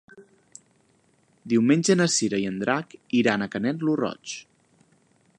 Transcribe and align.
Diumenge 1.51 1.97
na 1.99 2.07
Cira 2.13 2.39
i 2.43 2.47
en 2.51 2.57
Drac 2.63 2.95
iran 3.19 3.47
a 3.47 3.49
Canet 3.57 3.85
lo 3.91 3.99
Roig. 4.03 4.33